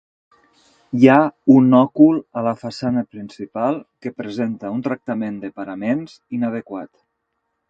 Hi 1.01 1.09
ha 1.09 1.17
un 1.55 1.67
òcul 1.79 2.17
a 2.41 2.43
la 2.47 2.53
façana 2.63 3.05
principal, 3.17 3.79
que 4.05 4.15
presenta 4.23 4.73
un 4.79 4.83
tractament 4.89 5.39
de 5.45 5.53
paraments 5.61 6.19
inadequat. 6.41 6.91